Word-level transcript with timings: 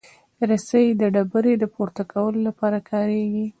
رسۍ 0.49 0.85
د 0.99 1.01
ډبرې 1.13 1.53
د 1.59 1.63
پورته 1.73 2.03
کولو 2.11 2.39
لپاره 2.47 2.77
کارېږي. 2.89 3.45